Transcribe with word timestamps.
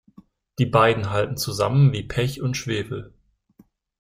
Die 0.57 0.65
beiden 0.65 1.11
halten 1.11 1.37
zusammen 1.37 1.93
wie 1.93 2.01
Pech 2.01 2.41
und 2.41 2.57
Schwefel. 2.57 3.13